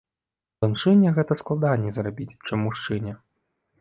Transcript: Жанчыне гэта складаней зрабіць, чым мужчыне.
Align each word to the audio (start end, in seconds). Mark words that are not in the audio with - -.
Жанчыне 0.63 1.11
гэта 1.19 1.37
складаней 1.41 1.93
зрабіць, 1.99 2.39
чым 2.49 2.67
мужчыне. 2.69 3.13